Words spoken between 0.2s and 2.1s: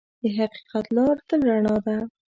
د حقیقت لار تل رڼا ده.